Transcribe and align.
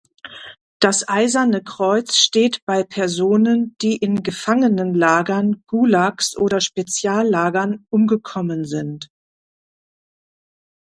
Das 0.79 1.07
Eiserne 1.07 1.61
Kreuz 1.63 2.15
steht 2.17 2.65
bei 2.65 2.81
Personen, 2.81 3.75
die 3.83 3.97
in 3.97 4.23
Gefangenenlagern, 4.23 5.61
Gulags 5.67 6.35
oder 6.35 6.59
Speziallagern 6.59 7.85
umgekommen 7.91 8.65
sind. 8.65 9.09